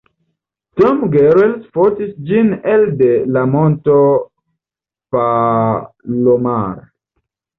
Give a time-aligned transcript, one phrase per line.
[0.79, 3.99] Tom Gehrels fotis ĝin elde la Monto
[5.17, 6.81] Palomar.